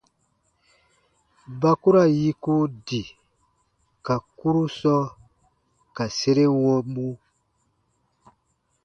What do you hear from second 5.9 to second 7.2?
ka sere wɔmu.